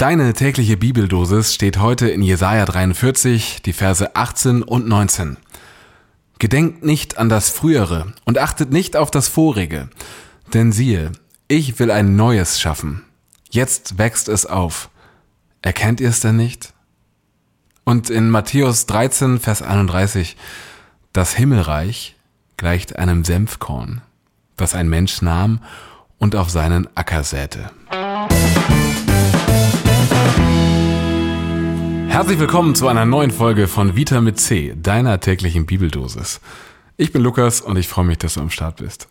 [0.00, 5.36] Deine tägliche Bibeldosis steht heute in Jesaja 43, die Verse 18 und 19.
[6.38, 9.90] Gedenkt nicht an das Frühere und achtet nicht auf das Vorige,
[10.54, 11.12] denn siehe,
[11.48, 13.04] ich will ein Neues schaffen.
[13.50, 14.88] Jetzt wächst es auf.
[15.60, 16.72] Erkennt ihr es denn nicht?
[17.84, 20.38] Und in Matthäus 13, Vers 31,
[21.12, 22.16] das Himmelreich
[22.56, 24.00] gleicht einem Senfkorn,
[24.56, 25.60] das ein Mensch nahm
[26.16, 27.70] und auf seinen Acker säte.
[32.20, 36.42] Herzlich willkommen zu einer neuen Folge von Vita mit C, deiner täglichen Bibeldosis.
[36.98, 39.08] Ich bin Lukas und ich freue mich, dass du am Start bist.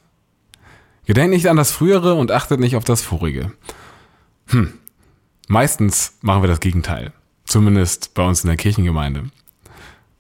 [1.08, 3.52] Gedenkt nicht an das Frühere und achtet nicht auf das Vorige.
[4.50, 4.76] Hm,
[5.48, 7.12] meistens machen wir das Gegenteil.
[7.46, 9.32] Zumindest bei uns in der Kirchengemeinde.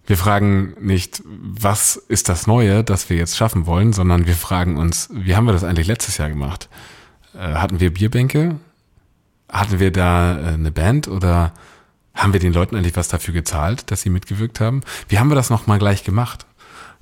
[0.07, 4.77] Wir fragen nicht, was ist das Neue, das wir jetzt schaffen wollen, sondern wir fragen
[4.77, 6.69] uns, wie haben wir das eigentlich letztes Jahr gemacht?
[7.35, 8.59] Äh, hatten wir Bierbänke?
[9.47, 11.53] Hatten wir da äh, eine Band oder
[12.13, 14.81] haben wir den Leuten eigentlich was dafür gezahlt, dass sie mitgewirkt haben?
[15.07, 16.45] Wie haben wir das nochmal gleich gemacht?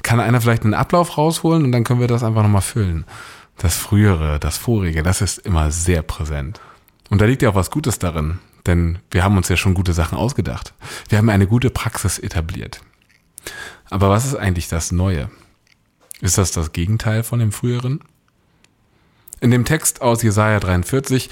[0.03, 3.05] Kann einer vielleicht einen Ablauf rausholen und dann können wir das einfach nochmal füllen?
[3.57, 6.61] Das Frühere, das Vorige, das ist immer sehr präsent.
[7.09, 9.93] Und da liegt ja auch was Gutes darin, denn wir haben uns ja schon gute
[9.93, 10.73] Sachen ausgedacht.
[11.09, 12.81] Wir haben eine gute Praxis etabliert.
[13.89, 15.29] Aber was ist eigentlich das Neue?
[16.21, 18.01] Ist das das Gegenteil von dem Früheren?
[19.39, 21.29] In dem Text aus Jesaja 43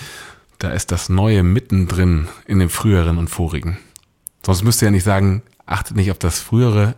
[0.66, 3.78] da ist das Neue mittendrin in dem Früheren und Vorigen.
[4.44, 6.96] Sonst müsst ihr ja nicht sagen, achtet nicht auf das Frühere,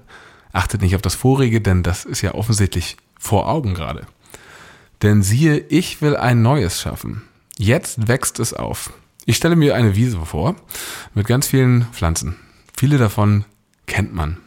[0.54, 4.08] achtet nicht auf das Vorige, denn das ist ja offensichtlich vor Augen gerade.
[5.02, 7.24] Denn siehe, ich will ein Neues schaffen.
[7.58, 8.94] Jetzt wächst es auf.
[9.26, 10.56] Ich stelle mir eine Wiese vor
[11.14, 12.38] mit ganz vielen Pflanzen.
[12.78, 13.44] Viele davon
[13.86, 14.38] kennt man.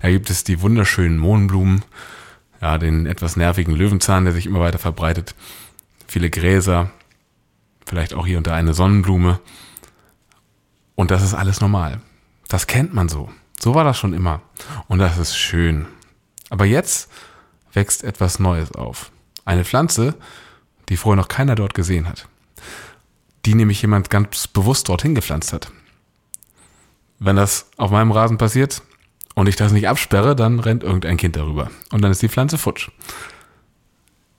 [0.00, 1.84] Da gibt es die wunderschönen Mohnblumen,
[2.62, 5.34] ja, den etwas nervigen Löwenzahn, der sich immer weiter verbreitet,
[6.06, 6.90] viele Gräser,
[7.86, 9.40] vielleicht auch hier und da eine Sonnenblume.
[10.94, 12.00] Und das ist alles normal.
[12.48, 13.30] Das kennt man so.
[13.60, 14.42] So war das schon immer.
[14.88, 15.86] Und das ist schön.
[16.50, 17.10] Aber jetzt
[17.72, 19.10] wächst etwas Neues auf.
[19.44, 20.14] Eine Pflanze,
[20.88, 22.28] die vorher noch keiner dort gesehen hat.
[23.46, 25.70] Die nämlich jemand ganz bewusst dorthin gepflanzt hat.
[27.18, 28.82] Wenn das auf meinem Rasen passiert
[29.34, 31.70] und ich das nicht absperre, dann rennt irgendein Kind darüber.
[31.90, 32.90] Und dann ist die Pflanze futsch.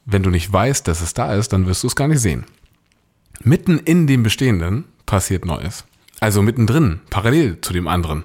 [0.05, 2.45] Wenn du nicht weißt, dass es da ist, dann wirst du es gar nicht sehen.
[3.43, 5.85] Mitten in dem Bestehenden passiert Neues.
[6.19, 8.23] Also mittendrin, parallel zu dem anderen.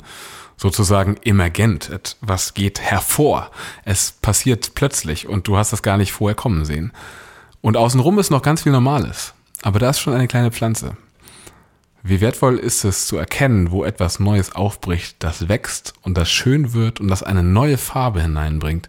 [0.56, 1.90] Sozusagen emergent.
[1.90, 3.50] Etwas geht hervor.
[3.84, 6.92] Es passiert plötzlich und du hast das gar nicht vorher kommen sehen.
[7.60, 9.34] Und außenrum ist noch ganz viel Normales.
[9.62, 10.96] Aber da ist schon eine kleine Pflanze.
[12.02, 16.72] Wie wertvoll ist es zu erkennen, wo etwas Neues aufbricht, das wächst und das schön
[16.72, 18.88] wird und das eine neue Farbe hineinbringt,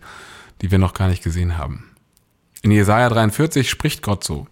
[0.61, 1.91] die wir noch gar nicht gesehen haben.
[2.61, 4.47] In Jesaja 43 spricht Gott so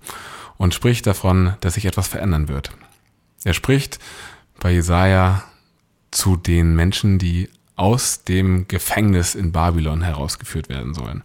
[0.59, 2.69] und spricht davon, dass sich etwas verändern wird.
[3.43, 3.97] Er spricht
[4.59, 5.43] bei Jesaja
[6.11, 11.23] zu den Menschen, die aus dem Gefängnis in Babylon herausgeführt werden sollen,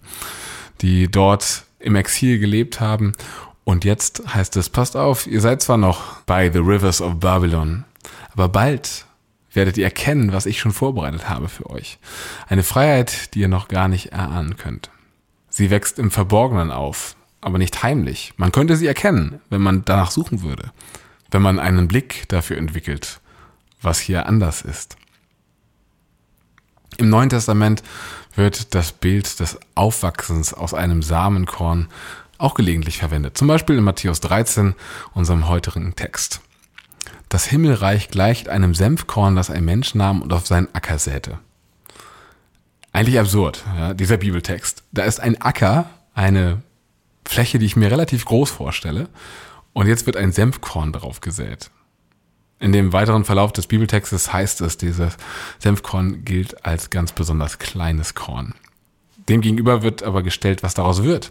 [0.81, 3.13] die dort im Exil gelebt haben
[3.65, 7.85] und jetzt heißt es, passt auf, ihr seid zwar noch bei The Rivers of Babylon,
[8.33, 9.07] aber bald
[9.53, 11.99] werdet ihr erkennen, was ich schon vorbereitet habe für euch.
[12.47, 14.91] Eine Freiheit, die ihr noch gar nicht erahnen könnt.
[15.49, 18.33] Sie wächst im Verborgenen auf, aber nicht heimlich.
[18.37, 20.73] Man könnte sie erkennen, wenn man danach suchen würde,
[21.31, 23.21] wenn man einen Blick dafür entwickelt,
[23.83, 24.97] was hier anders ist.
[26.97, 27.83] Im Neuen Testament
[28.35, 31.89] wird das Bild des Aufwachsens aus einem Samenkorn
[32.39, 33.37] auch gelegentlich verwendet.
[33.37, 34.75] Zum Beispiel in Matthäus 13,
[35.13, 36.41] unserem heutigen Text.
[37.29, 41.39] Das Himmelreich gleicht einem Senfkorn, das ein Mensch nahm und auf seinen Acker säte.
[42.93, 44.85] Eigentlich absurd, ja, dieser Bibeltext.
[44.93, 46.63] Da ist ein Acker, eine
[47.27, 49.09] Fläche, die ich mir relativ groß vorstelle.
[49.73, 51.71] Und jetzt wird ein Senfkorn darauf gesät.
[52.61, 55.17] In dem weiteren Verlauf des Bibeltextes heißt es, dieses
[55.59, 58.55] Senfkorn gilt als ganz besonders kleines Korn.
[59.29, 61.31] Demgegenüber wird aber gestellt, was daraus wird.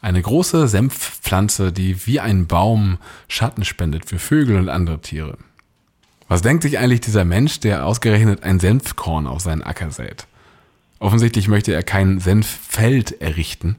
[0.00, 2.98] Eine große Senfpflanze, die wie ein Baum
[3.28, 5.38] Schatten spendet für Vögel und andere Tiere.
[6.26, 10.26] Was denkt sich eigentlich dieser Mensch, der ausgerechnet ein Senfkorn auf seinen Acker sät?
[11.02, 13.74] Offensichtlich möchte er kein Senffeld errichten,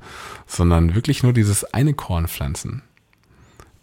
[0.46, 2.82] sondern wirklich nur dieses eine Korn pflanzen.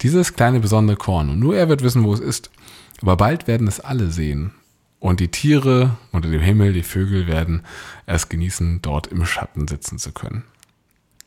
[0.01, 1.31] Dieses kleine besondere Korn.
[1.31, 2.51] Und nur er wird wissen, wo es ist.
[3.01, 4.51] Aber bald werden es alle sehen.
[4.99, 7.63] Und die Tiere unter dem Himmel, die Vögel werden
[8.05, 10.43] es genießen, dort im Schatten sitzen zu können.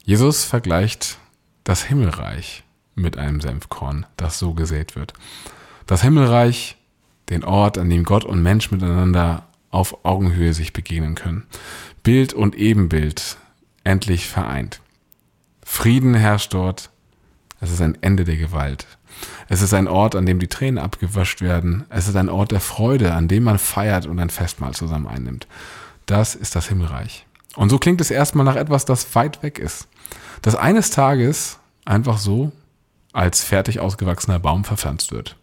[0.04, 1.18] Jesus vergleicht
[1.64, 2.62] das Himmelreich
[2.94, 5.14] mit einem Senfkorn, das so gesät wird.
[5.86, 6.76] Das Himmelreich,
[7.28, 11.48] den Ort, an dem Gott und Mensch miteinander auf Augenhöhe sich begegnen können.
[12.04, 13.38] Bild und Ebenbild
[13.82, 14.82] endlich vereint.
[15.64, 16.90] Frieden herrscht dort.
[17.62, 18.86] Es ist ein Ende der Gewalt.
[19.48, 21.86] Es ist ein Ort, an dem die Tränen abgewascht werden.
[21.88, 25.48] Es ist ein Ort der Freude, an dem man feiert und ein Festmahl zusammen einnimmt.
[26.04, 27.24] Das ist das Himmelreich.
[27.56, 29.88] Und so klingt es erstmal nach etwas, das weit weg ist.
[30.42, 32.52] Das eines Tages einfach so
[33.14, 35.36] als fertig ausgewachsener Baum verpflanzt wird.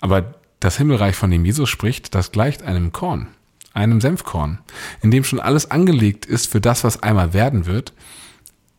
[0.00, 3.28] Aber das Himmelreich, von dem Jesus spricht, das gleicht einem Korn,
[3.74, 4.58] einem Senfkorn,
[5.02, 7.92] in dem schon alles angelegt ist für das, was einmal werden wird,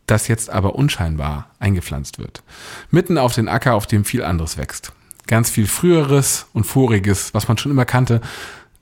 [0.06, 2.44] das jetzt aber unscheinbar eingepflanzt wird.
[2.89, 4.91] Mitten auf den Acker, auf dem viel anderes wächst.
[5.27, 8.21] Ganz viel früheres und voriges, was man schon immer kannte.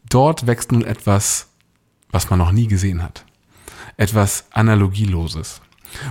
[0.10, 1.48] Dort wächst nun etwas,
[2.12, 3.26] was man noch nie gesehen hat.
[3.98, 5.62] Etwas Analogieloses.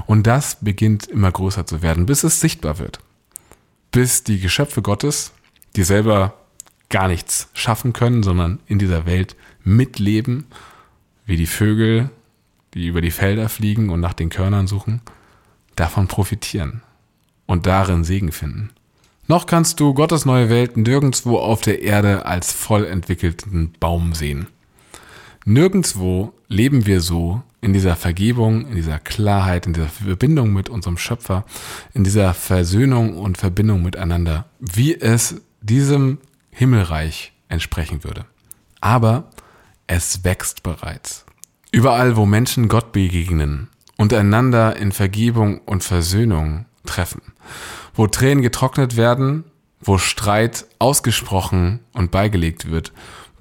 [0.06, 3.00] Und das beginnt immer größer zu werden, bis es sichtbar wird.
[3.92, 5.32] Bis die Geschöpfe Gottes,
[5.76, 6.34] die selber
[6.88, 10.46] gar nichts schaffen können, sondern in dieser Welt mitleben,
[11.26, 12.10] wie die Vögel,
[12.74, 15.02] die über die Felder fliegen und nach den Körnern suchen,
[15.74, 16.82] davon profitieren
[17.46, 18.70] und darin Segen finden.
[19.28, 24.46] Noch kannst du Gottes neue Welt nirgendwo auf der Erde als voll entwickelten Baum sehen.
[25.44, 30.96] Nirgendwo leben wir so in dieser Vergebung, in dieser Klarheit, in dieser Verbindung mit unserem
[30.96, 31.44] Schöpfer,
[31.92, 36.18] in dieser Versöhnung und Verbindung miteinander, wie es diesem
[36.50, 38.26] Himmelreich entsprechen würde.
[38.80, 39.30] Aber
[39.86, 41.24] es wächst bereits.
[41.72, 47.22] Überall, wo Menschen Gott begegnen und einander in Vergebung und Versöhnung treffen,
[47.94, 49.44] wo Tränen getrocknet werden,
[49.80, 52.92] wo Streit ausgesprochen und beigelegt wird,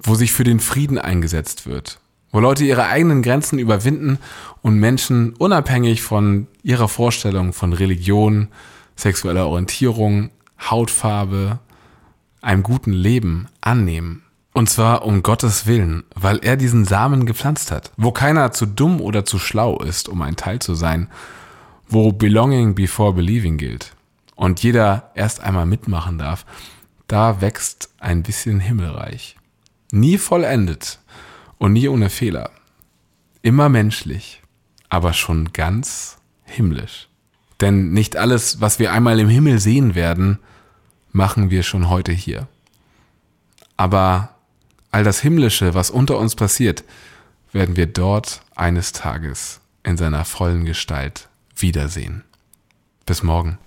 [0.02, 1.98] wo sich für den Frieden eingesetzt wird,
[2.30, 4.18] wo Leute ihre eigenen Grenzen überwinden
[4.62, 8.48] und Menschen unabhängig von ihrer Vorstellung von Religion,
[8.96, 11.58] sexueller Orientierung, Hautfarbe,
[12.40, 14.25] einem guten Leben annehmen.
[14.56, 19.02] Und zwar um Gottes Willen, weil er diesen Samen gepflanzt hat, wo keiner zu dumm
[19.02, 21.10] oder zu schlau ist, um ein Teil zu sein,
[21.90, 23.94] wo Belonging before Believing gilt
[24.34, 26.46] und jeder erst einmal mitmachen darf,
[27.06, 29.36] da wächst ein bisschen Himmelreich.
[29.92, 31.00] Nie vollendet
[31.58, 32.48] und nie ohne Fehler.
[33.42, 34.40] Immer menschlich,
[34.88, 37.10] aber schon ganz himmlisch.
[37.60, 40.38] Denn nicht alles, was wir einmal im Himmel sehen werden,
[41.12, 42.48] machen wir schon heute hier.
[43.76, 44.30] Aber
[44.96, 46.82] all das Himmlische, was unter uns passiert,
[47.52, 52.24] werden wir dort eines Tages in seiner vollen Gestalt wiedersehen.
[53.04, 53.58] Bis morgen.